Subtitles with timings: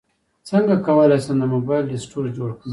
[0.49, 2.69] څنګه کولی شم د موبایل رسټور جوړ کړم